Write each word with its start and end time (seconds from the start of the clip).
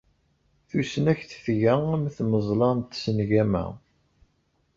Tusnakt 0.69 1.31
tga 1.43 1.73
am 1.93 2.03
tmeẓla 2.15 2.69
n 2.77 2.79
tsengama. 2.81 3.65